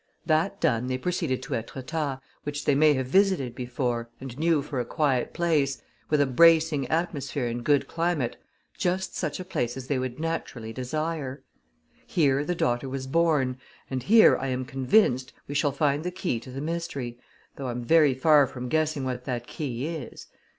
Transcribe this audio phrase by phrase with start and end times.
[0.25, 4.79] That done, they proceeded to Etretat, which they may have visited before, and knew for
[4.79, 8.35] a quiet place, with a bracing atmosphere and good climate
[8.75, 11.43] just such a place as they would naturally desire.
[12.07, 13.59] Here, the daughter was born,
[13.91, 17.19] and here, I am convinced, we shall find the key to the mystery,
[17.57, 20.25] though I'm very far from guessing what that key is.